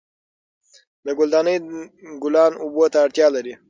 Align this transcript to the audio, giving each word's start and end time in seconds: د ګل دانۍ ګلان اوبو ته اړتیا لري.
د 1.05 1.07
ګل 1.17 1.29
دانۍ 1.33 1.57
ګلان 2.21 2.51
اوبو 2.63 2.83
ته 2.93 2.97
اړتیا 3.05 3.27
لري. 3.35 3.53